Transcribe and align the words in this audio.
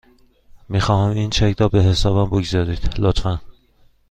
میخواهم 0.69 1.15
این 1.15 1.29
چک 1.29 1.55
را 1.59 1.67
به 1.69 1.81
حساب 1.83 2.27
بگذارم، 2.27 2.75
لطفاً. 2.97 3.41